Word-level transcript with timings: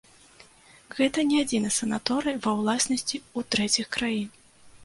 Гэта 0.99 1.25
не 1.33 1.37
адзіны 1.45 1.69
санаторый 1.77 2.39
ва 2.47 2.57
ўласнасці 2.63 3.17
ў 3.21 3.39
трэціх 3.57 3.87
краін. 3.99 4.29